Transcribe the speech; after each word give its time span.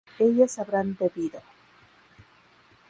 ellas 0.17 0.57
habrán 0.57 0.95
bebido 0.99 1.39